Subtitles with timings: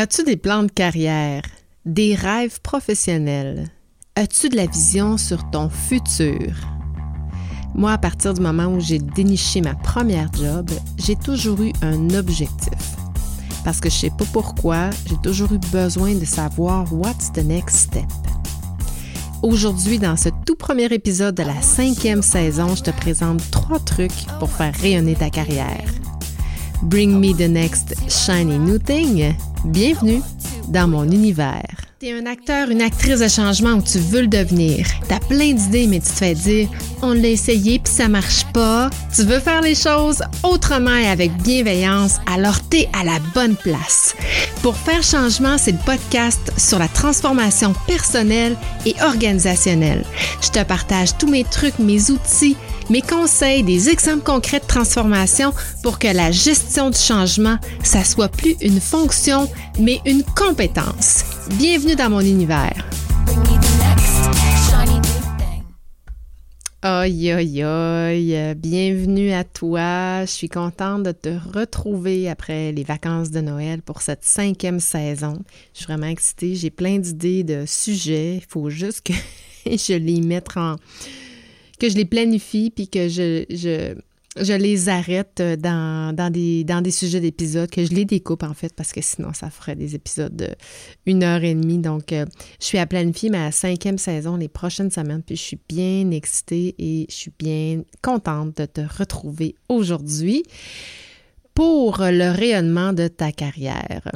[0.00, 1.42] As-tu des plans de carrière,
[1.84, 3.68] des rêves professionnels?
[4.14, 6.54] As-tu de la vision sur ton futur?
[7.74, 12.10] Moi, à partir du moment où j'ai déniché ma première job, j'ai toujours eu un
[12.10, 12.78] objectif.
[13.64, 17.78] Parce que je sais pas pourquoi, j'ai toujours eu besoin de savoir what's the next
[17.78, 18.06] step.
[19.42, 24.26] Aujourd'hui, dans ce tout premier épisode de la cinquième saison, je te présente trois trucs
[24.38, 25.90] pour faire rayonner ta carrière.
[26.82, 29.34] Bring me the next shiny new thing.
[29.64, 30.22] Bienvenue
[30.68, 31.87] dans mon univers.
[32.00, 34.86] T'es un acteur, une actrice de changement où tu veux le devenir.
[35.08, 36.68] T'as plein d'idées, mais tu te fais dire
[37.02, 38.88] on l'a essayé puis ça marche pas.
[39.12, 44.14] Tu veux faire les choses autrement et avec bienveillance, alors t'es à la bonne place.
[44.62, 50.04] Pour faire changement, c'est le podcast sur la transformation personnelle et organisationnelle.
[50.40, 52.56] Je te partage tous mes trucs, mes outils
[52.90, 55.52] mes conseils, des exemples concrets de transformation
[55.82, 59.46] pour que la gestion du changement, ça soit plus une fonction,
[59.78, 61.24] mais une compétence.
[61.56, 62.84] Bienvenue dans mon univers.
[66.82, 70.24] Aïe, aïe, aïe, bienvenue à toi.
[70.26, 75.38] Je suis contente de te retrouver après les vacances de Noël pour cette cinquième saison.
[75.72, 76.54] Je suis vraiment excitée.
[76.54, 78.36] J'ai plein d'idées de sujets.
[78.36, 79.12] Il faut juste que
[79.66, 80.76] je les mette en,
[81.78, 83.94] que je les planifie puis que je, je,
[84.44, 89.00] les arrête dans, dans, des, sujets d'épisodes, que je les découpe en fait, parce que
[89.00, 91.78] sinon ça ferait des épisodes de heure et demie.
[91.78, 92.26] Donc, euh,
[92.60, 96.74] je suis à planifier ma cinquième saison les prochaines semaines, puis je suis bien excitée
[96.78, 100.42] et je suis bien contente de te retrouver aujourd'hui
[101.54, 104.12] pour le rayonnement de ta carrière.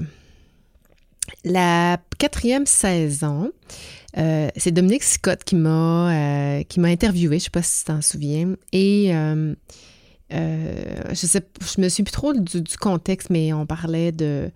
[1.44, 3.50] La quatrième saison,
[4.18, 8.54] euh, c'est Dominique Scott qui m'a euh, interviewé, je sais pas si tu t'en souviens.
[8.72, 9.54] Et euh,
[10.32, 14.50] je sais, je me suis plus trop du, contexte, mais on parlait de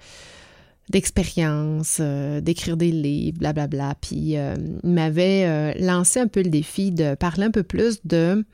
[0.89, 3.67] d'expérience, d'écrire des livres, blablabla.
[3.67, 3.97] Bla, bla.
[4.01, 8.45] Puis il m'avait lancé un peu le défi de parler un peu plus de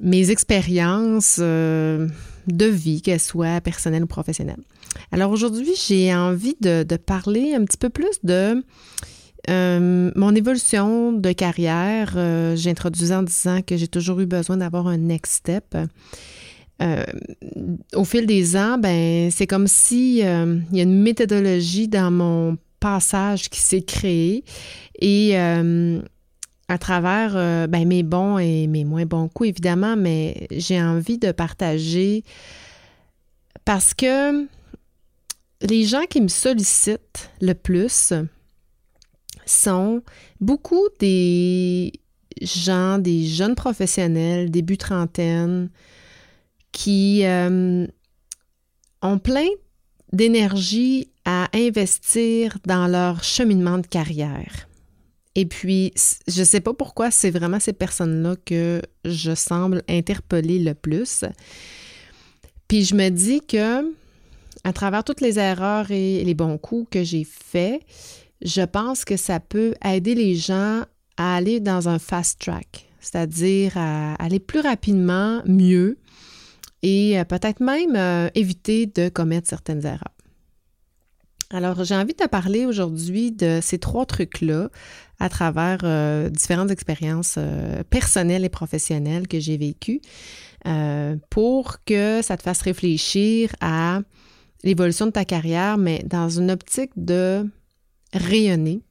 [0.00, 4.62] mes expériences de vie, qu'elles soient personnelles ou professionnelles.
[5.12, 8.62] Alors aujourd'hui, j'ai envie de, de, parler un petit peu plus de
[9.48, 14.88] euh, mon évolution de carrière, euh, j'introduisais en disant que j'ai toujours eu besoin d'avoir
[14.88, 15.76] un next step.
[16.82, 17.04] Euh,
[17.94, 22.58] au fil des ans, ben, c'est comme si il y a une méthodologie dans mon
[22.80, 24.44] passage qui s'est créée
[25.00, 31.16] et à travers ben, mes bons et mes moins bons coups, évidemment, mais j'ai envie
[31.16, 32.24] de partager
[33.64, 34.46] parce que
[35.62, 38.12] les gens qui me sollicitent le plus,
[39.46, 40.02] sont
[40.40, 41.92] beaucoup des
[42.42, 45.70] gens, des jeunes professionnels, début trentaine,
[46.76, 47.86] qui euh,
[49.00, 49.48] ont plein
[50.12, 54.68] d'énergie à investir dans leur cheminement de carrière.
[55.34, 55.94] Et puis,
[56.28, 61.24] je ne sais pas pourquoi c'est vraiment ces personnes-là que je semble interpeller le plus.
[62.68, 63.90] Puis je me dis que,
[64.62, 67.80] à travers toutes les erreurs et les bons coups que j'ai faits,
[68.42, 70.82] je pense que ça peut aider les gens
[71.16, 75.96] à aller dans un fast track, c'est-à-dire à aller plus rapidement, mieux,
[76.86, 80.14] et euh, peut-être même euh, éviter de commettre certaines erreurs.
[81.50, 84.70] Alors, j'ai envie de te parler aujourd'hui de ces trois trucs-là
[85.18, 87.38] à travers euh, différentes expériences
[87.90, 90.00] personnelles et professionnelles que j'ai vécues
[91.30, 94.00] pour que ça te fasse réfléchir à
[94.64, 97.48] l'évolution de ta carrière, mais dans une optique de
[98.12, 98.82] rayonner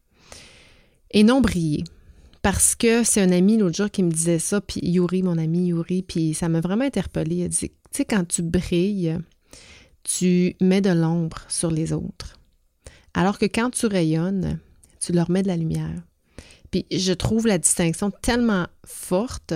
[1.12, 1.84] et non briller.
[2.42, 5.68] Parce que c'est un ami l'autre jour qui me disait ça, puis Yuri, mon ami
[5.70, 7.38] Yuri, puis ça m'a vraiment interpellée.
[7.38, 7.72] Il a dit,
[8.04, 9.18] quand tu brilles,
[10.04, 12.38] tu mets de l'ombre sur les autres.
[13.14, 14.60] Alors que quand tu rayonnes,
[15.00, 16.04] tu leur mets de la lumière.
[16.72, 19.54] Puis je trouve la distinction tellement forte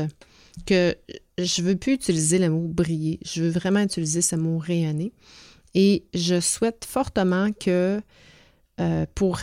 [0.65, 0.95] que
[1.37, 3.19] je veux plus utiliser le mot briller.
[3.25, 5.11] Je veux vraiment utiliser ce mot rayonner.
[5.75, 8.01] Et je souhaite fortement que
[8.79, 9.39] euh, pour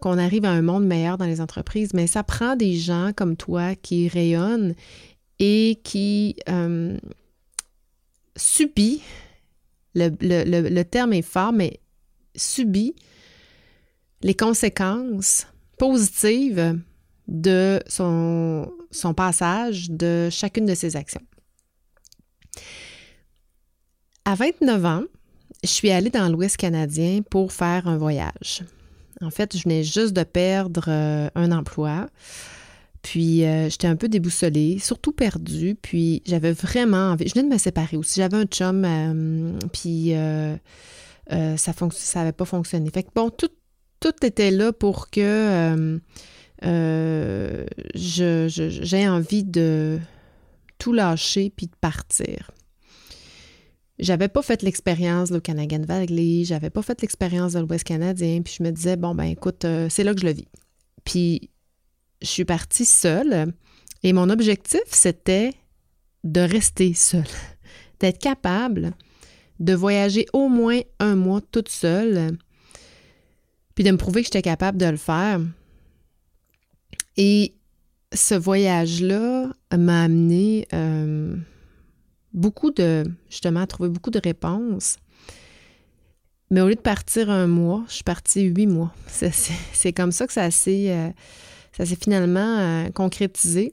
[0.00, 3.36] qu'on arrive à un monde meilleur dans les entreprises, mais ça prend des gens comme
[3.36, 4.74] toi qui rayonnent
[5.38, 6.98] et qui euh,
[8.36, 9.02] subit,
[9.94, 11.80] le, terme est fort, mais
[12.34, 12.94] subit
[14.22, 15.46] les conséquences
[15.78, 16.78] positives
[17.28, 21.22] de son, son passage, de chacune de ses actions.
[24.24, 25.04] À 29 ans,
[25.62, 28.62] je suis allée dans l'Ouest canadien pour faire un voyage.
[29.20, 32.08] En fait, je venais juste de perdre euh, un emploi.
[33.02, 35.74] Puis euh, j'étais un peu déboussolée, surtout perdue.
[35.80, 37.28] Puis j'avais vraiment envie.
[37.28, 38.20] Je venais de me séparer aussi.
[38.20, 40.12] J'avais un chum, euh, puis
[41.28, 42.90] ça n'avait pas fonctionné.
[42.90, 43.50] Fait que bon, tout,
[44.00, 45.98] tout était là pour que
[46.64, 49.98] euh, j'ai envie de
[50.78, 52.52] tout lâcher puis de partir.
[53.98, 58.54] J'avais pas fait l'expérience de Canadian Valley, j'avais pas fait l'expérience de l'Ouest canadien, puis
[58.58, 60.48] je me disais, bon, ben écoute, c'est là que je le vis.
[61.04, 61.51] Puis
[62.22, 63.52] je suis partie seule
[64.02, 65.54] et mon objectif, c'était
[66.24, 67.24] de rester seule,
[68.00, 68.92] d'être capable
[69.60, 72.36] de voyager au moins un mois toute seule,
[73.74, 75.40] puis de me prouver que j'étais capable de le faire.
[77.16, 77.54] Et
[78.12, 81.36] ce voyage-là m'a amené euh,
[82.32, 84.96] beaucoup de, justement, à trouver beaucoup de réponses.
[86.50, 88.92] Mais au lieu de partir un mois, je suis partie huit mois.
[89.72, 91.14] C'est comme ça que ça s'est
[91.80, 93.70] euh, finalement euh, concrétisé.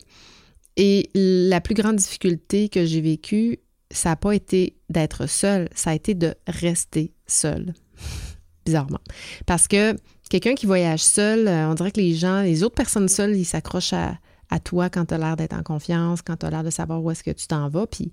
[0.77, 3.59] Et la plus grande difficulté que j'ai vécue,
[3.91, 7.73] ça n'a pas été d'être seule, ça a été de rester seule.
[8.65, 9.01] Bizarrement.
[9.45, 9.95] Parce que
[10.29, 13.45] quelqu'un qui voyage seul, euh, on dirait que les gens, les autres personnes seules, ils
[13.45, 14.17] s'accrochent à,
[14.63, 17.11] toi quand tu as l'air d'être en confiance, quand tu as l'air de savoir où
[17.11, 17.85] est-ce que tu t'en vas.
[17.85, 18.11] Puis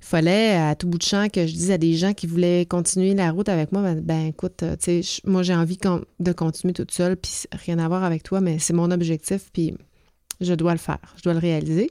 [0.00, 3.14] fallait à tout bout de champ que je dise à des gens qui voulaient continuer
[3.14, 4.76] la route avec moi, ben, ben écoute, euh,
[5.24, 5.78] moi j'ai envie
[6.20, 9.74] de continuer toute seule, puis rien à voir avec toi, mais c'est mon objectif, puis
[10.40, 11.90] je dois le faire, je dois le réaliser.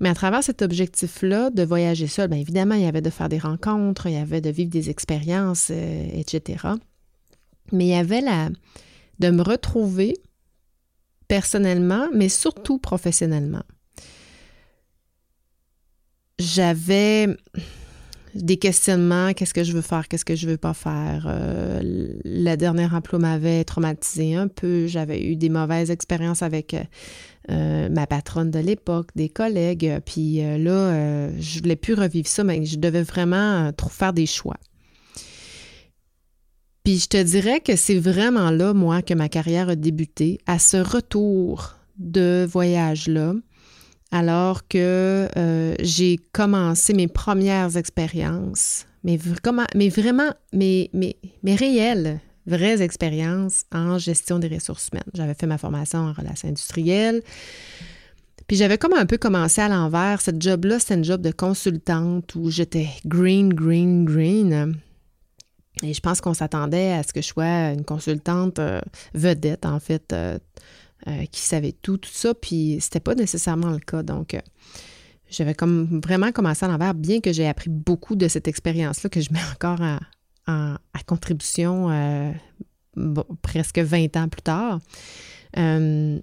[0.00, 3.28] Mais à travers cet objectif-là de voyager seul, bien évidemment, il y avait de faire
[3.28, 6.68] des rencontres, il y avait de vivre des expériences, euh, etc.
[7.72, 8.50] Mais il y avait la,
[9.18, 10.14] de me retrouver
[11.28, 13.62] personnellement, mais surtout professionnellement.
[16.38, 17.28] J'avais
[18.34, 21.24] des questionnements, qu'est-ce que je veux faire, qu'est-ce que je veux pas faire?
[21.26, 24.86] Euh, le dernier emploi m'avait traumatisé un peu.
[24.86, 26.82] J'avais eu des mauvaises expériences avec euh,
[27.50, 30.00] euh, ma patronne de l'époque, des collègues.
[30.04, 34.58] Puis là, je voulais plus revivre ça, mais je devais vraiment trop faire des choix.
[36.84, 40.58] Puis je te dirais que c'est vraiment là, moi, que ma carrière a débuté, à
[40.58, 43.32] ce retour de voyage-là
[44.16, 49.18] alors que euh, j'ai commencé mes premières expériences, mais,
[49.74, 50.90] mais vraiment, mes,
[51.44, 55.04] réelles, vraies expériences en gestion des ressources humaines.
[55.12, 57.20] J'avais fait ma formation en relations industrielles.
[58.46, 60.22] Puis j'avais comme un peu commencé à l'envers.
[60.22, 64.76] Cette job-là, c'était une job de consultante où j'étais green, green, green.
[65.82, 68.80] Et je pense qu'on s'attendait à ce que je sois une consultante euh,
[69.12, 70.38] vedette, en fait, euh,
[71.30, 74.02] qui savait tout, tout ça, puis c'était pas nécessairement le cas.
[74.02, 74.40] Donc, euh,
[75.28, 79.20] j'avais comme vraiment commencé à l'envers, bien que j'ai appris beaucoup de cette expérience-là que
[79.20, 79.80] je mets encore
[80.46, 82.32] à, contribution euh,
[83.42, 84.80] presque 20 ans plus tard.
[85.54, 86.20] Je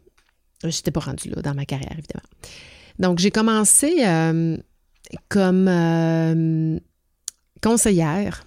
[0.63, 2.27] n'étais pas rendue là dans ma carrière, évidemment.
[2.99, 4.03] Donc, j'ai commencé
[5.29, 6.79] comme
[7.61, 8.43] conseillère.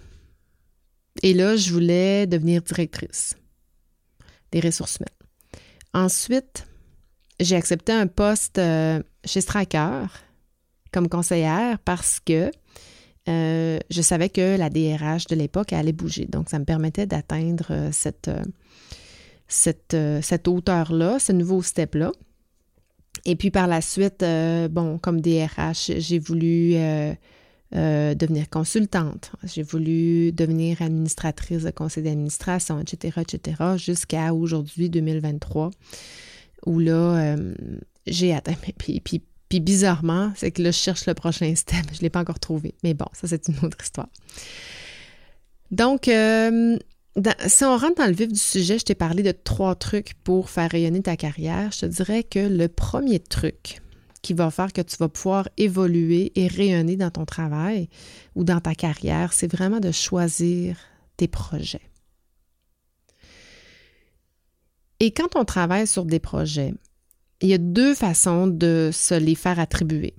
[1.23, 3.35] Et là, je voulais devenir directrice
[4.51, 5.16] des ressources humaines.
[5.97, 6.67] Ensuite,
[7.39, 10.05] j'ai accepté un poste euh, chez Stracker
[10.93, 12.51] comme conseillère parce que
[13.27, 16.25] euh, je savais que la DRH de l'époque allait bouger.
[16.25, 18.29] Donc, ça me permettait d'atteindre euh, cette,
[19.47, 22.11] cette, cette hauteur-là, ce nouveau step-là.
[23.25, 24.23] Et puis par la suite,
[24.69, 26.75] bon, comme DRH, j'ai voulu
[27.71, 35.71] devenir consultante, j'ai voulu devenir administratrice de conseil d'administration, etc., etc., jusqu'à aujourd'hui, 2023,
[36.65, 37.53] où là, euh,
[38.05, 38.53] j'ai atteint.
[39.49, 41.85] Puis bizarrement, c'est que là, je cherche le prochain step.
[41.91, 42.75] Je ne l'ai pas encore trouvé.
[42.83, 44.09] Mais bon, ça, c'est une autre histoire.
[45.71, 46.77] Donc, euh,
[47.47, 50.49] si on rentre dans le vif du sujet, je t'ai parlé de trois trucs pour
[50.49, 51.71] faire rayonner ta carrière.
[51.71, 53.81] Je te dirais que le premier truc,
[54.27, 57.87] qui va faire que tu vas pouvoir évoluer et rayonner dans ton travail
[58.35, 60.77] ou dans ta carrière, c'est vraiment de choisir
[61.15, 61.89] tes projets.
[64.99, 66.73] Et quand on travaille sur des projets,
[67.39, 70.13] il y a deux façons de se les faire attribuer.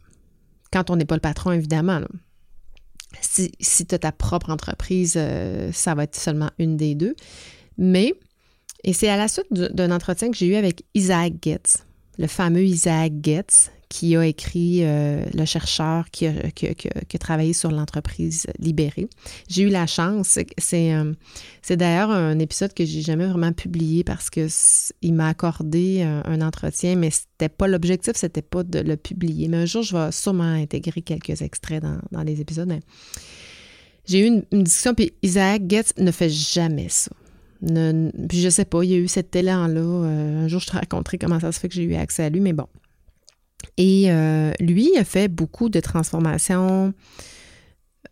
[0.72, 2.00] Quand on n'est pas le patron, évidemment.
[3.20, 7.14] Si, tu as ta propre entreprise, euh, ça va être seulement une des deux.
[7.76, 8.14] Mais,
[8.84, 11.84] et c'est à la suite d'un entretien que j'ai eu avec Isaac Getz,
[12.16, 16.32] le fameux Isaac Getz, qui a écrit euh, le chercheur qui a,
[17.18, 19.08] travaillé sur l'entreprise libérée.
[19.48, 21.14] J'ai eu la chance, c'est euh,
[21.70, 24.46] d'ailleurs un épisode que j'ai jamais vraiment publié parce que
[25.02, 29.48] il m'a accordé un, entretien, mais c'était pas l'objectif, c'était pas de le publier.
[29.48, 32.72] Mais un jour, je vais sûrement intégrer quelques extraits dans, les épisodes.
[34.06, 37.10] J'ai eu une, discussion, puis Isaac Getz ne fait jamais ça.
[37.60, 39.80] puis je sais pas, il y a eu cet élan-là.
[39.80, 42.30] Euh, un jour, je te raconterai comment ça se fait que j'ai eu accès à
[42.30, 42.66] lui, mais bon.
[43.76, 46.92] Et euh, lui a fait beaucoup de transformations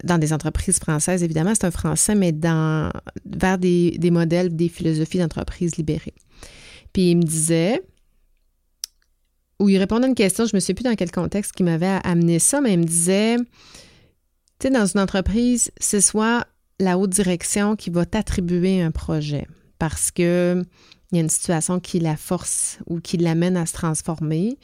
[0.04, 2.90] dans des entreprises françaises, évidemment, c'est un français, mais dans,
[3.24, 6.14] vers des, des modèles, des philosophies d'entreprise libérées.
[6.92, 7.82] Puis il me disait,
[9.58, 11.62] ou il répondait à une question, je ne me sais plus dans quel contexte qui
[11.62, 13.36] m'avait amené ça, mais il me disait,
[14.58, 16.46] tu sais, dans une entreprise, c'est soit
[16.78, 19.46] la haute direction qui va t'attribuer un projet
[19.78, 20.62] parce que
[21.12, 24.58] il y a une situation qui la force ou qui l'amène à se transformer.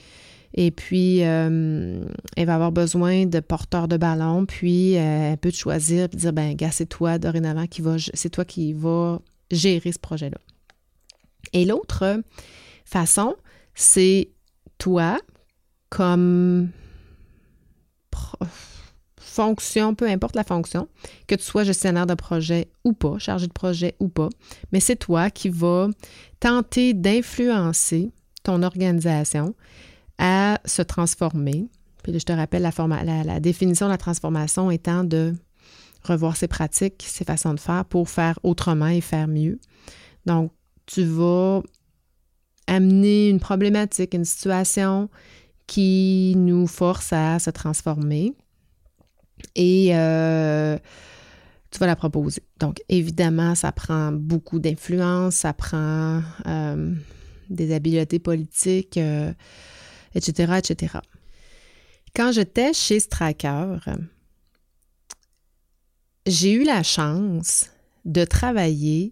[0.54, 2.04] Et puis, euh,
[2.37, 6.09] elle va avoir besoin de porteurs de ballon, puis euh, elle peut te choisir et
[6.09, 10.38] dire, ben, gars, c'est toi dorénavant qui va, c'est toi qui va gérer ce projet-là.
[11.52, 12.23] Et l'autre
[12.85, 13.35] façon,
[13.75, 14.30] c'est
[14.78, 15.18] toi
[15.88, 16.71] comme
[19.18, 20.88] fonction, peu importe la fonction,
[21.26, 24.28] que tu sois gestionnaire de projet ou pas, chargé de projet ou pas,
[24.73, 25.88] mais c'est toi qui vas
[26.40, 28.11] tenter d'influencer
[28.42, 29.54] ton organisation
[30.22, 31.68] à se transformer.
[32.04, 35.34] Puis je te rappelle la, définition de la transformation étant de
[36.04, 39.58] revoir ses pratiques, ses façons de faire pour faire autrement et faire mieux.
[40.24, 40.52] Donc,
[40.86, 41.62] tu vas
[42.68, 45.10] amener une problématique, une situation
[45.66, 48.32] qui nous force à se transformer
[49.56, 50.78] et euh,
[51.70, 52.42] tu vas la proposer.
[52.60, 56.94] Donc, évidemment, ça prend beaucoup d'influence, ça prend euh,
[57.50, 59.32] des habiletés politiques, euh,
[60.14, 60.99] etc.
[62.14, 63.78] Quand j'étais chez Stracker,
[66.26, 67.71] j'ai eu la chance
[68.04, 69.11] de travailler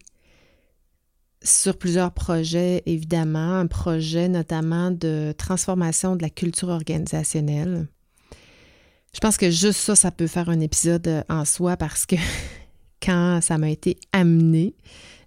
[1.43, 7.89] sur plusieurs projets, évidemment, un projet notamment de transformation de la culture organisationnelle.
[9.15, 12.17] Je pense que juste ça, ça peut faire un épisode euh, en soi parce que
[13.03, 14.75] quand ça m'a été amené,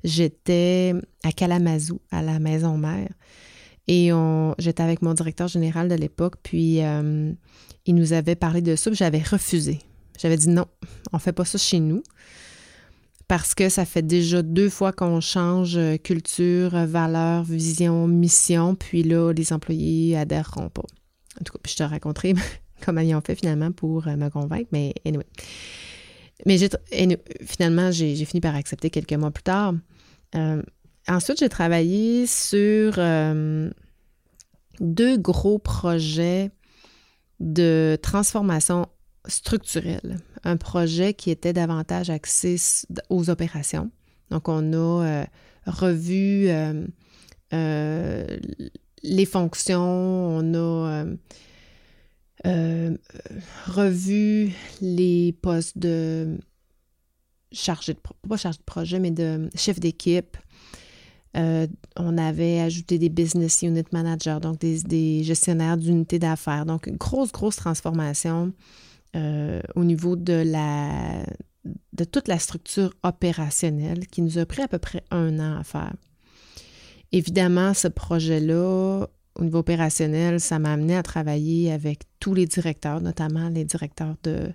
[0.03, 3.09] j'étais à Kalamazoo, à la maison mère.
[3.87, 4.11] Et
[4.59, 7.33] j'étais avec mon directeur général de l'époque, puis euh,
[7.85, 9.79] il nous avait parlé de ça, puis j'avais refusé.
[10.17, 10.65] J'avais dit non,
[11.11, 12.03] on fait pas ça chez nous
[13.27, 19.01] parce que ça fait déjà deux fois qu'on change euh, culture, valeur, vision, mission, puis
[19.01, 20.83] là, les employés adhéreront pas.
[21.39, 22.35] En tout cas, je te raconterai
[22.85, 25.25] comment ils ont fait finalement pour euh, me convaincre, mais anyway.
[26.45, 26.57] Mais
[27.45, 29.73] finalement, j'ai fini par accepter quelques mois plus tard.
[31.07, 33.69] Ensuite, j'ai travaillé sur euh,
[34.79, 36.51] deux gros projets
[37.39, 38.87] de transformation
[39.27, 40.19] structurelle.
[40.43, 42.57] Un projet qui était davantage axé
[43.09, 43.91] aux opérations.
[44.29, 45.25] Donc, on a
[45.65, 46.49] revu
[49.03, 51.05] les fonctions, on a
[52.45, 52.97] euh,
[53.67, 56.37] revu les postes de
[57.53, 60.37] chargé de pas chargé de projet, mais de chef d'équipe.
[61.35, 66.65] Euh, on avait ajouté des business unit managers, donc des, gestionnaires d'unités d'affaires.
[66.65, 68.53] Donc, une grosse, grosse transformation
[69.15, 71.25] euh, au niveau de la
[71.93, 75.63] de toute la structure opérationnelle qui nous a pris à peu près un an à
[75.63, 75.93] faire.
[77.13, 83.01] Évidemment, ce projet-là au niveau opérationnel, ça m'a amené à travailler avec tous les directeurs,
[83.01, 84.51] notamment les directeurs de,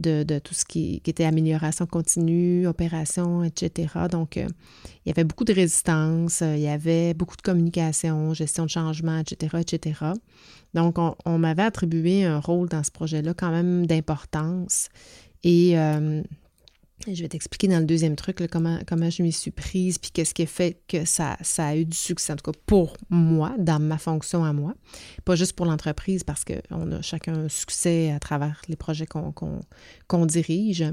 [0.00, 3.88] de, tout ce qui, était amélioration continue, opération, etc.
[4.10, 4.46] Donc, euh,
[5.04, 8.70] il y avait beaucoup de résistance, euh, il y avait beaucoup de communication, gestion de
[8.70, 10.00] changement, etc., etc.
[10.74, 14.88] Donc, on, m'avait attribué un rôle dans ce projet-là quand même d'importance.
[15.42, 15.74] Et
[17.06, 20.34] je vais t'expliquer dans le deuxième truc comment, comment je m'y suis prise, puis qu'est-ce
[20.34, 23.54] qui a fait que ça, ça a eu du succès, en tout cas pour moi,
[23.58, 24.74] dans ma fonction à moi.
[25.24, 30.26] Pas juste pour l'entreprise, parce qu'on a chacun un succès à travers les projets qu'on
[30.26, 30.84] dirige.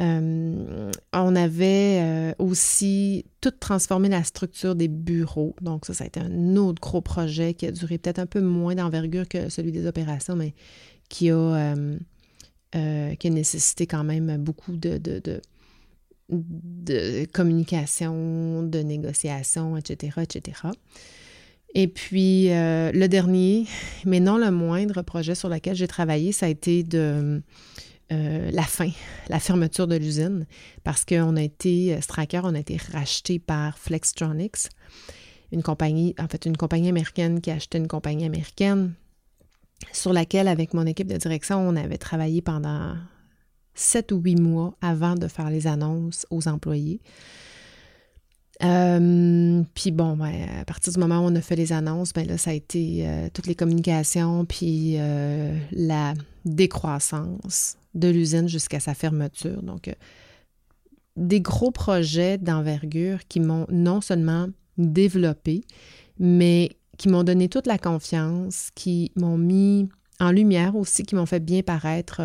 [0.00, 5.56] Euh, on avait euh, aussi tout transformé la structure des bureaux.
[5.60, 8.40] Donc, ça, ça a été un autre gros projet qui a duré peut-être un peu
[8.40, 10.54] moins d'envergure que celui des opérations, mais
[11.08, 11.36] qui a.
[11.36, 11.98] Euh,
[12.74, 15.40] euh, qui a nécessité quand même beaucoup de, de,
[17.32, 20.60] communication, de négociation, etc., etc.
[21.74, 23.64] Et puis, euh, le dernier,
[24.04, 27.40] mais non le moindre projet sur lequel j'ai travaillé, ça a été de
[28.12, 28.90] euh, la fin,
[29.30, 30.44] la fermeture de l'usine,
[30.84, 34.68] parce qu'on a été, Stracker, on a été racheté par Flextronics,
[35.52, 38.92] une compagnie, en fait, une compagnie américaine qui a acheté une compagnie américaine
[39.92, 42.94] sur laquelle, avec mon équipe de direction, on avait travaillé pendant
[43.74, 47.00] sept ou huit mois avant de faire les annonces aux employés.
[48.64, 52.26] Euh, puis bon, ben, à partir du moment où on a fait les annonces, ben
[52.26, 58.80] là, ça a été euh, toutes les communications, puis euh, la décroissance de l'usine jusqu'à
[58.80, 59.62] sa fermeture.
[59.62, 59.94] Donc,
[61.16, 65.62] des gros projets d'envergure qui m'ont non seulement développé,
[66.18, 69.88] mais qui m'ont donné toute la confiance, qui m'ont mis
[70.20, 72.20] en lumière aussi, qui m'ont fait bien paraître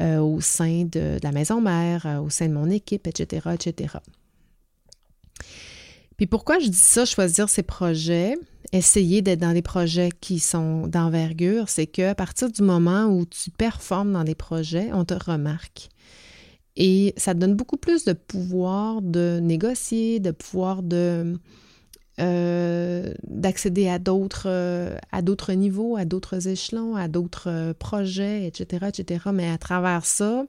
[0.00, 3.98] euh, au sein de, la maison mère, au sein de mon équipe, etc., etc.
[6.16, 8.34] Puis pourquoi je dis ça, choisir ces projets,
[8.72, 13.50] essayer d'être dans des projets qui sont d'envergure, c'est qu'à partir du moment où tu
[13.50, 15.88] performes dans des projets, on te remarque.
[16.76, 21.38] Et ça te donne beaucoup plus de pouvoir de négocier, de pouvoir de
[22.20, 28.46] euh, d'accéder à d'autres euh, à d'autres niveaux, à d'autres échelons, à d'autres euh, projets,
[28.46, 29.24] etc., etc.
[29.32, 30.44] Mais à travers ça,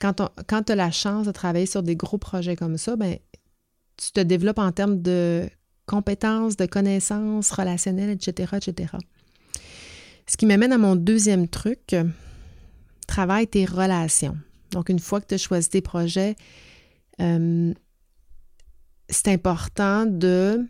[0.00, 3.18] quand, quand tu as la chance de travailler sur des gros projets comme ça, ben,
[3.98, 5.46] tu te développes en termes de
[5.84, 8.94] compétences, de connaissances relationnelles, etc., etc.
[10.26, 11.94] Ce qui m'amène à mon deuxième truc,
[13.06, 14.38] travaille tes relations.
[14.70, 16.34] Donc, une fois que tu as choisi tes projets,
[19.12, 20.66] c'est important de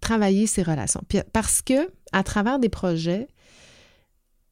[0.00, 1.02] travailler ces relations.
[1.32, 3.28] parce que à travers des projets,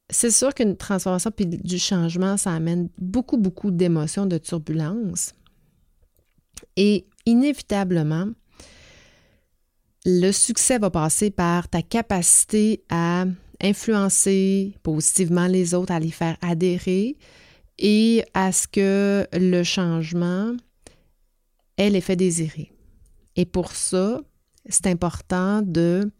[0.09, 5.33] c'est sûr qu'une transformation puis du changement, ça amène beaucoup, beaucoup d'émotions, de turbulences.
[6.75, 8.27] Et inévitablement,
[10.05, 13.25] le succès va passer par ta capacité à
[13.61, 17.17] influencer positivement les autres, à les faire adhérer
[17.77, 20.53] et à ce que le changement
[21.77, 22.71] ait l'effet désiré.
[23.35, 24.19] Et pour ça,
[24.69, 26.11] c'est important de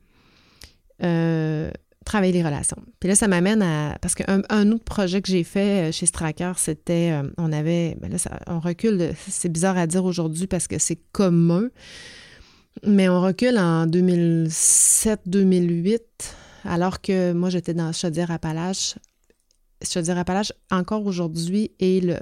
[1.03, 1.72] euh,
[2.05, 2.77] travailler les relations.
[3.00, 3.98] Puis là, ça m'amène à.
[4.01, 7.12] Parce qu'un un autre projet que j'ai fait euh, chez Stracker, c'était.
[7.12, 7.98] Euh, on avait.
[8.01, 8.17] Ben là,
[8.48, 9.13] on recule.
[9.27, 11.69] C'est bizarre à dire aujourd'hui parce que c'est commun.
[12.86, 16.00] Mais on recule en 2007-2008,
[16.65, 18.95] alors que moi, j'étais dans Chaudière-Appalaches.
[19.83, 22.17] Chaudière-Appalaches, encore aujourd'hui, est le,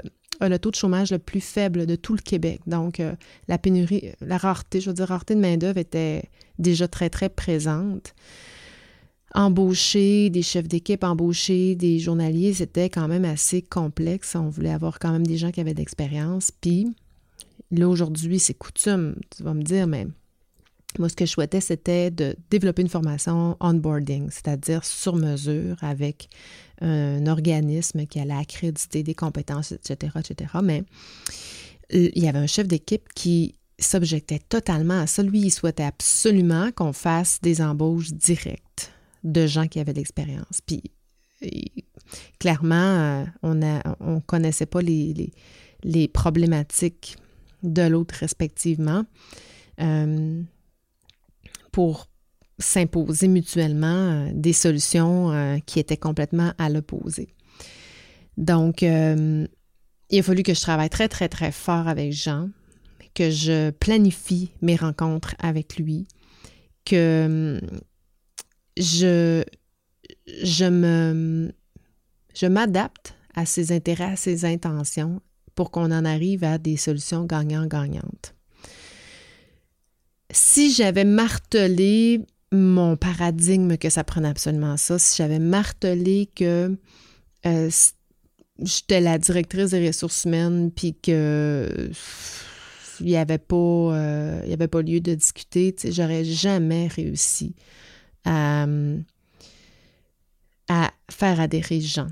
[0.49, 2.61] le taux de chômage le plus faible de tout le Québec.
[2.67, 3.13] Donc, euh,
[3.47, 6.23] la pénurie, la rareté, je veux dire, rareté de main-d'œuvre était
[6.59, 8.13] déjà très, très présente
[9.33, 14.35] embaucher des chefs d'équipe, embaucher des journaliers, c'était quand même assez complexe.
[14.35, 16.51] On voulait avoir quand même des gens qui avaient d'expérience.
[16.51, 16.87] Puis
[17.71, 20.07] là, aujourd'hui, c'est coutume, tu vas me dire, mais
[20.99, 26.29] moi, ce que je souhaitais, c'était de développer une formation onboarding, c'est-à-dire sur mesure avec
[26.81, 30.51] un organisme qui allait accréditer des compétences, etc., etc.
[30.63, 30.83] Mais
[31.91, 35.23] il y avait un chef d'équipe qui s'objectait totalement à ça.
[35.23, 38.91] Lui, il souhaitait absolument qu'on fasse des embauches directes
[39.23, 40.61] de gens qui avaient de l'expérience.
[40.65, 40.83] Puis,
[42.39, 45.31] clairement, euh, on ne on connaissait pas les,
[45.83, 47.17] les, problématiques
[47.63, 49.05] de l'autre respectivement
[49.79, 50.41] euh,
[51.71, 52.07] pour
[52.59, 57.33] s'imposer mutuellement euh, des solutions qui étaient complètement à l'opposé.
[58.37, 62.49] Donc, il a fallu que je travaille très, très, très fort avec Jean,
[63.13, 66.07] que je planifie mes rencontres avec lui,
[66.85, 67.59] que
[68.77, 69.43] je,
[70.27, 71.51] je me
[72.33, 75.21] je m'adapte à ses intérêts, à ses intentions
[75.55, 78.35] pour qu'on en arrive à des solutions gagnant-gagnantes.
[80.33, 86.77] Si j'avais martelé mon paradigme que ça prenait absolument ça, si j'avais martelé que
[87.45, 87.69] euh,
[88.59, 91.89] j'étais la directrice des ressources humaines, puis que
[92.99, 97.55] il n'y avait, pas, euh, avait pas lieu de discuter, j'aurais jamais réussi
[98.25, 98.67] à,
[101.09, 102.07] faire adhérer les gens.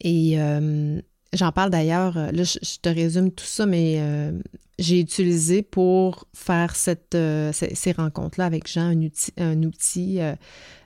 [0.00, 1.00] Et euh,
[1.34, 4.32] j'en parle d'ailleurs, là, je, te résume tout ça, mais euh,
[4.78, 10.18] j'ai utilisé pour faire cette, euh, ces, rencontres-là avec Jean un outil, un outil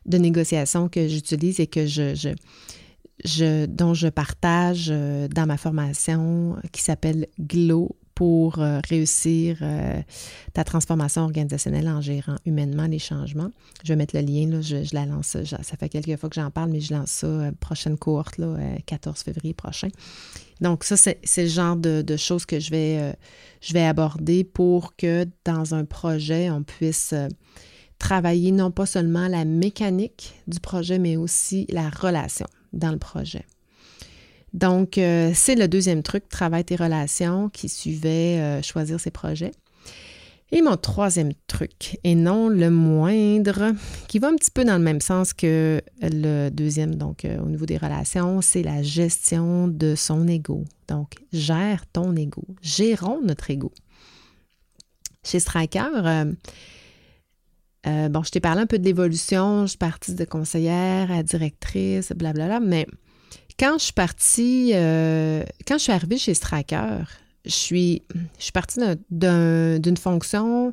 [0.06, 2.30] de négociation que j'utilise et que je, je,
[3.24, 10.02] je, dont je partage dans ma formation qui s'appelle GLOW pour euh, réussir euh,
[10.52, 13.52] ta transformation organisationnelle en gérant humainement les changements.
[13.84, 16.50] Je vais mettre le lien, là, je, la lance, ça fait quelques fois que j'en
[16.50, 19.86] parle, mais je lance ça euh, prochaine cohorte, là, 14 février prochain.
[20.60, 23.16] Donc ça, c'est le genre de, choses que je vais,
[23.60, 27.14] je vais aborder pour que dans un projet, on puisse
[28.00, 33.44] travailler non pas seulement la mécanique du projet, mais aussi la relation dans le projet.
[34.52, 39.52] Donc, euh, c'est le deuxième truc, travaille tes relations, qui suivait euh, choisir ses projets.
[40.50, 43.74] Et mon troisième truc, et non le moindre,
[44.06, 47.48] qui va un petit peu dans le même sens que le deuxième, donc euh, au
[47.48, 50.64] niveau des relations, c'est la gestion de son ego.
[50.88, 52.44] Donc, gère ton ego.
[52.62, 53.72] Gérons notre ego.
[55.22, 55.90] Chez Striker,
[57.84, 62.12] bon, je t'ai parlé un peu de l'évolution, je suis partie de conseillère à directrice,
[62.12, 62.86] blablabla, mais
[63.58, 67.04] quand je suis partie, euh, quand je suis arrivée chez Stracker,
[67.44, 68.02] je suis,
[68.38, 70.72] je suis partie d'une fonction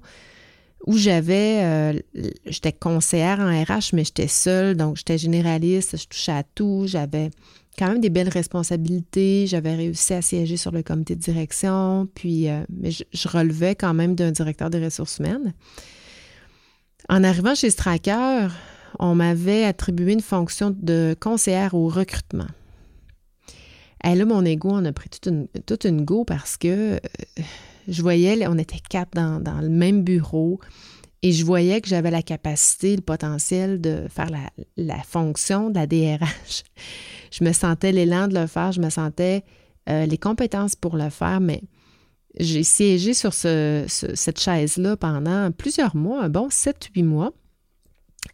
[0.85, 1.99] où j'avais, euh,
[2.45, 7.31] j'étais conseillère en RH, mais j'étais seule, donc j'étais généraliste, je touchais à tout, j'avais
[7.77, 9.47] quand même des belles responsabilités.
[9.47, 13.93] J'avais réussi à siéger sur le comité de direction, puis euh, mais je, relevais quand
[13.93, 15.53] même d'un directeur des ressources humaines.
[17.09, 18.49] En arrivant chez Stracker,
[18.99, 22.47] on m'avait attribué une fonction de conseillère au recrutement.
[24.05, 26.99] Et là, mon ego en a pris toute une, toute une go parce que euh,
[27.87, 30.59] je voyais, on était quatre dans, dans, le même bureau.
[31.23, 34.29] Et je voyais que j'avais la capacité, le potentiel de faire
[34.77, 36.63] la, fonction de la DRH.
[37.31, 39.43] Je me sentais l'élan de le faire, je me sentais
[39.89, 41.63] euh, les compétences pour le faire, mais
[42.39, 47.33] j'ai siégé sur cette chaise-là pendant plusieurs mois, un bon 7-8 mois,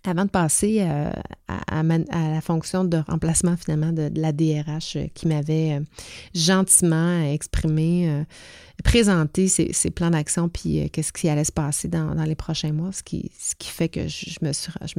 [0.03, 1.11] avant de passer euh,
[1.47, 5.81] à, la fonction de remplacement finalement de, la DRH euh, qui m'avait
[6.33, 8.25] gentiment exprimé
[8.81, 12.91] présenter ses, plans d'action puis euh, qu'est-ce qui allait se passer dans, les prochains mois,
[12.91, 14.51] ce qui, fait que je, me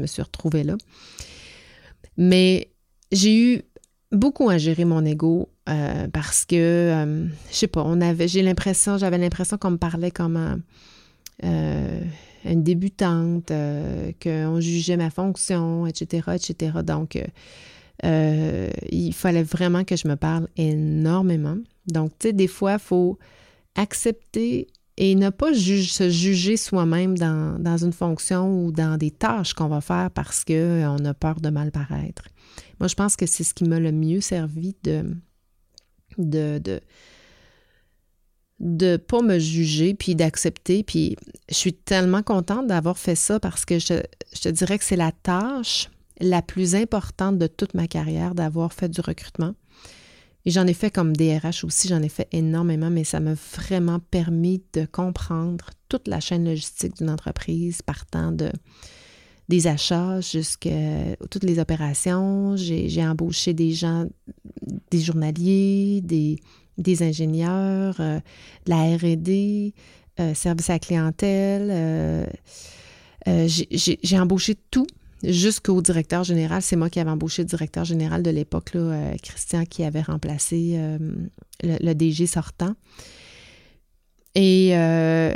[0.06, 0.76] suis, retrouvée là.
[2.16, 2.70] Mais
[3.10, 3.62] j'ai eu
[4.10, 8.42] beaucoup à gérer mon ego euh, parce que, euh, je sais pas, on avait, j'ai
[8.42, 10.62] l'impression, j'avais l'impression qu'on me parlait comme
[12.44, 13.52] une débutante,
[14.22, 16.78] qu'on jugeait ma fonction, etc., etc.
[16.84, 17.18] Donc,
[18.02, 21.56] il fallait vraiment que je me parle énormément.
[21.86, 23.18] Donc, tu sais, des fois, il faut
[23.76, 29.68] accepter et ne pas se juger soi-même dans, une fonction ou dans des tâches qu'on
[29.68, 32.24] va faire parce qu'on euh, a peur de mal paraître.
[32.78, 35.16] Moi, je pense que c'est ce qui m'a le mieux servi de,
[36.18, 36.80] de
[38.62, 40.84] de pas me juger puis d'accepter.
[40.84, 41.16] Puis
[41.48, 44.00] je suis tellement contente d'avoir fait ça parce que je,
[44.40, 48.88] te dirais que c'est la tâche la plus importante de toute ma carrière d'avoir fait
[48.88, 49.54] du recrutement.
[50.44, 53.98] Et j'en ai fait comme DRH aussi, j'en ai fait énormément, mais ça m'a vraiment
[53.98, 58.50] permis de comprendre toute la chaîne logistique d'une entreprise, partant de
[59.48, 62.56] des achats jusqu'à toutes les opérations.
[62.56, 64.06] J'ai embauché des gens,
[64.90, 66.38] des journaliers, des,
[66.78, 68.20] des ingénieurs, euh,
[68.66, 69.72] de la RD,
[70.20, 71.68] euh, service à clientèle.
[71.70, 72.26] Euh,
[73.48, 74.86] j'ai embauché tout
[75.22, 76.62] jusqu'au directeur général.
[76.62, 80.74] C'est moi qui avais embauché le directeur général de l'époque, euh, Christian, qui avait remplacé
[80.76, 80.98] euh,
[81.62, 82.74] le, DG sortant.
[84.34, 85.34] Et euh,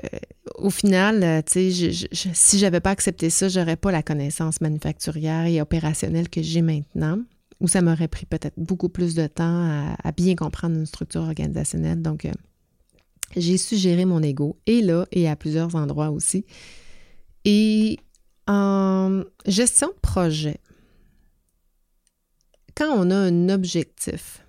[0.57, 4.61] au final, tu sais, je, je, si j'avais pas accepté ça, j'aurais pas la connaissance
[4.61, 7.19] manufacturière et opérationnelle que j'ai maintenant,
[7.61, 12.03] ou ça m'aurait pris peut-être beaucoup plus de temps à, bien comprendre une structure organisationnelle.
[12.03, 12.29] Donc,
[13.37, 16.45] j'ai su gérer mon ego, et là, et à plusieurs endroits aussi.
[17.45, 17.99] Et
[18.47, 20.61] en gestion de projet,
[22.77, 24.45] quand on a un objectif,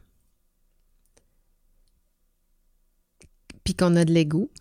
[3.64, 4.52] puis qu'on a de l'ego,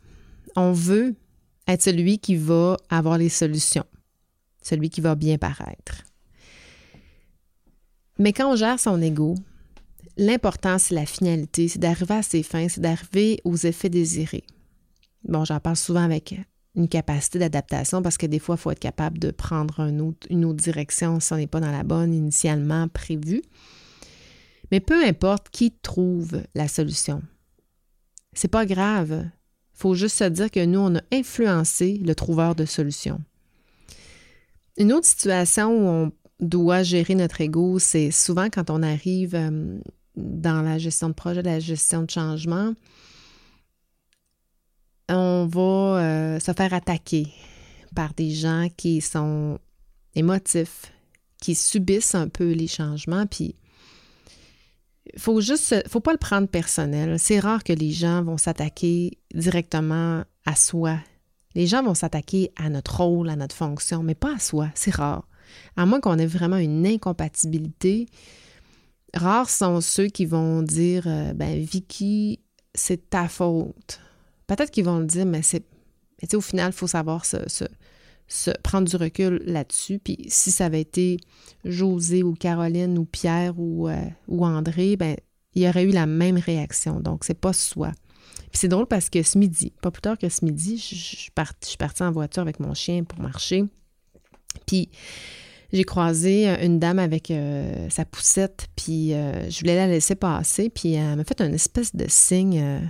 [0.56, 1.14] on veut
[1.66, 3.86] être celui qui va avoir les solutions,
[4.62, 6.02] celui qui va bien paraître.
[8.18, 9.34] Mais quand on gère son ego,
[10.16, 14.44] l'important, c'est la finalité, c'est d'arriver à ses fins, c'est d'arriver aux effets désirés.
[15.24, 16.34] Bon, j'en parle souvent avec
[16.76, 19.80] une capacité d'adaptation parce que des fois, il faut être capable de prendre
[20.30, 23.42] une autre direction si on n'est pas dans la bonne initialement prévue.
[24.70, 27.22] Mais peu importe qui trouve la solution.
[28.32, 29.24] C'est pas grave.
[29.74, 33.20] Il faut juste se dire que nous, on a influencé le trouveur de solution.
[34.76, 39.78] Une autre situation où on doit gérer notre ego, c'est souvent quand on arrive euh,
[40.16, 42.74] dans la gestion de projet, la gestion de changement,
[45.08, 47.28] on va euh, se faire attaquer
[47.94, 49.58] par des gens qui sont
[50.14, 50.92] émotifs,
[51.40, 53.54] qui subissent un peu les changements, puis
[55.16, 57.18] faut juste, faut pas le prendre personnel.
[57.18, 60.98] C'est rare que les gens vont s'attaquer directement à soi.
[61.54, 64.68] Les gens vont s'attaquer à notre rôle, à notre fonction, mais pas à soi.
[64.74, 65.26] C'est rare.
[65.76, 68.06] À moins qu'on ait vraiment une incompatibilité,
[69.14, 72.40] rares sont ceux qui vont dire euh, ben Vicky,
[72.74, 74.00] c'est ta faute.
[74.46, 75.64] Peut-être qu'ils vont le dire, mais c'est.
[76.34, 77.24] au final, il faut savoir
[78.62, 79.98] prendre du recul là-dessus.
[79.98, 81.18] Puis si ça avait été
[81.64, 83.96] José ou Caroline ou Pierre ou, euh,
[84.28, 85.16] ou André, ben
[85.54, 87.00] il y aurait eu la même réaction.
[87.00, 87.92] Donc, c'est pas soi.
[88.50, 91.16] Puis c'est drôle parce que ce midi, pas plus tard que ce midi, je, je,
[91.64, 93.64] suis partie en voiture avec mon chien pour marcher.
[94.64, 94.88] Puis
[95.72, 100.70] j'ai croisé euh, une dame avec euh, sa poussette, puis je voulais la laisser passer,
[100.70, 102.80] puis elle m'a fait une espèce de signe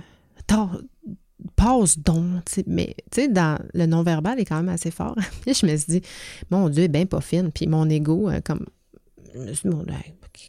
[1.55, 2.43] passe donc.
[2.65, 5.15] Mais tu sais, dans le non-verbal est quand même assez fort.
[5.41, 6.01] Puis je me suis dit,
[6.49, 7.51] mon Dieu, bien pas fine.
[7.51, 8.65] Puis mon ego, euh, comme,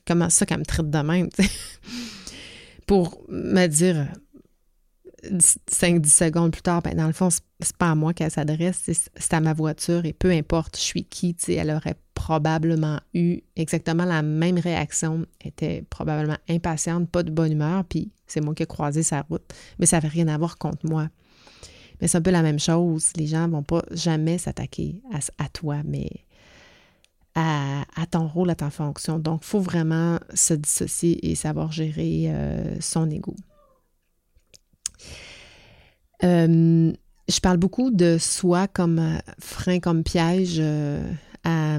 [0.07, 1.29] comment ça qu'elle me traite de même,
[2.87, 4.09] Pour me dire
[5.25, 9.35] 5-10 secondes plus tard, ben, dans le fond, c'est pas à moi qu'elle s'adresse, c'est
[9.35, 14.23] à ma voiture et peu importe je suis qui, elle aurait probablement eu exactement la
[14.23, 19.03] même réaction, était probablement impatiente, pas de bonne humeur, puis c'est moi qui ai croisé
[19.03, 19.43] sa route.
[19.79, 21.09] Mais ça n'avait rien à voir contre moi.
[22.01, 23.13] Mais c'est un peu la même chose.
[23.17, 25.03] Les gens vont pas jamais s'attaquer
[25.39, 26.09] à, toi, mais
[27.35, 29.19] à, ton rôle, à ta fonction.
[29.19, 33.35] Donc, il faut vraiment se dissocier et savoir gérer euh, son ego.
[36.25, 36.93] Euh,
[37.29, 41.03] je parle beaucoup de soi comme euh, frein, comme piège euh,
[41.45, 41.79] à,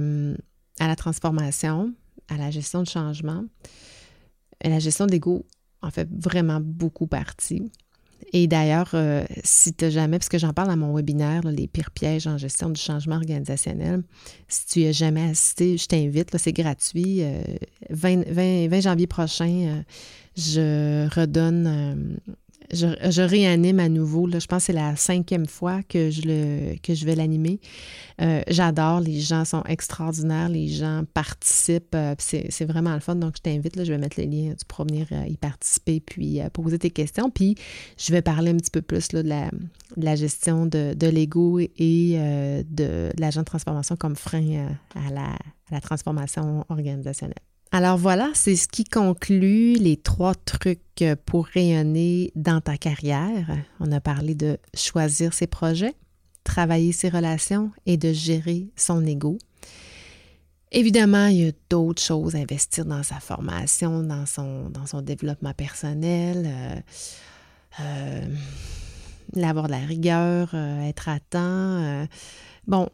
[0.88, 1.94] la transformation,
[2.30, 3.44] à la gestion de changement.
[4.64, 5.46] Et la gestion d'ego
[5.82, 7.72] en fait vraiment beaucoup partie.
[8.34, 8.94] Et d'ailleurs,
[9.46, 12.70] si tu jamais, parce que j'en parle à mon webinaire, les pires pièges en gestion
[12.70, 14.04] du changement organisationnel,
[14.50, 17.24] si tu as jamais assisté, je t'invite, c'est gratuit.
[17.90, 19.84] 20, 20, janvier prochain,
[20.36, 22.20] je redonne
[22.72, 24.30] je, réanime à nouveau.
[24.30, 27.60] Je pense que c'est la cinquième fois que je, vais l'animer.
[28.22, 31.96] Euh, j'adore, les gens sont extraordinaires, les gens participent.
[31.96, 33.16] Euh, c'est vraiment le fun.
[33.16, 36.40] Donc, je t'invite, je vais mettre le lien, tu pourras venir euh, y participer puis
[36.54, 37.30] poser tes questions.
[37.30, 37.56] Puis,
[37.98, 39.22] je vais parler un petit peu plus de,
[39.98, 42.18] la, gestion de, l'ego et
[42.70, 45.38] de, l'agent de transformation comme frein à
[45.72, 47.36] la transformation organisationnelle.
[47.72, 53.58] Alors voilà, c'est ce qui conclut les trois trucs pour rayonner dans ta carrière.
[53.80, 55.94] On a parlé de choisir ses projets,
[56.44, 59.38] travailler ses relations et de gérer son ego.
[60.72, 65.54] Évidemment, il y a d'autres choses, investir dans sa formation, dans son, dans son développement
[65.54, 66.80] personnel, euh,
[67.82, 68.28] euh,
[69.42, 72.08] avoir de la rigueur, euh, être à temps
[72.70, 72.88] Bon,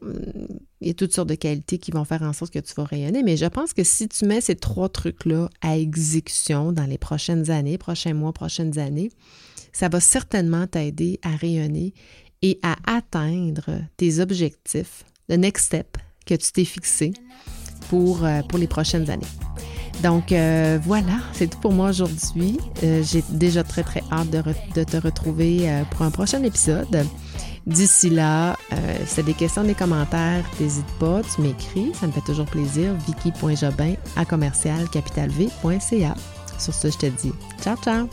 [0.79, 2.85] il y a toutes sortes de qualités qui vont faire en sorte que tu vas
[2.85, 6.97] rayonner, mais je pense que si tu mets ces trois trucs-là à exécution dans les
[6.97, 9.11] prochaines années, prochains mois, prochaines années,
[9.73, 11.93] ça va certainement t'aider à rayonner
[12.41, 13.65] et à atteindre
[13.97, 17.11] tes objectifs, le next step que tu t'es fixé
[17.89, 19.27] pour, euh, pour les prochaines années.
[20.01, 22.57] Donc euh, voilà, c'est tout pour moi aujourd'hui.
[22.83, 27.05] Euh, J'ai déjà très très hâte de, te retrouver euh, pour un prochain épisode.
[27.65, 28.75] D'ici là, euh,
[29.07, 32.93] c'est des questions, des commentaires, n'hésite pas, tu m'écris, ça me fait toujours plaisir.
[33.07, 36.15] Vicky.jobin à commercial capitalv.ca.
[36.59, 38.07] Sur ce, je te dis ciao ciao!